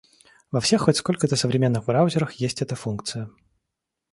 Во 0.51 0.59
всех 0.59 0.81
хоть 0.81 0.97
сколько-то 0.97 1.35
современных 1.35 1.85
браузерах 1.85 2.31
есть 2.31 2.63
эта 2.63 2.73
функция. 2.75 3.29